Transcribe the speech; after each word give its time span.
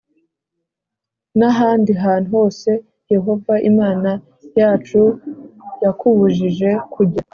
n’ahandi 1.37 1.91
hantu 2.03 2.27
hose 2.37 2.69
yehova 3.13 3.53
imana 3.69 4.09
yacu 4.59 5.01
yakubujije 5.83 6.69
kujya 6.93 7.21